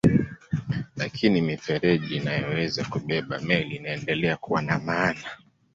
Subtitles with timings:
[0.95, 5.29] Lakini mifereji inayoweza kubeba meli inaendelea kuwa na maana.